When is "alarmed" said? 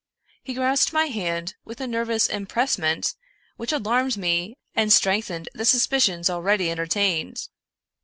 3.71-4.17